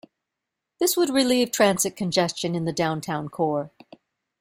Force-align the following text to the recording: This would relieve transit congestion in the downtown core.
This 0.79 0.97
would 0.97 1.11
relieve 1.11 1.51
transit 1.51 1.95
congestion 1.95 2.55
in 2.55 2.65
the 2.65 2.73
downtown 2.73 3.29
core. 3.29 3.69